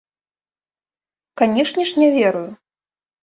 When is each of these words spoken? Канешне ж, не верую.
Канешне 1.41 1.83
ж, 1.91 1.99
не 2.05 2.09
верую. 2.17 2.45